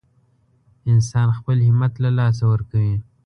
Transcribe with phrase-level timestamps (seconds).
[0.91, 2.95] انسان خپل همت له لاسه ورکوي.